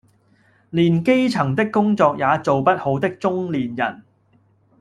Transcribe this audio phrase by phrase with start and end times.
[0.71, 4.01] 連基層的工作也做不好的中年人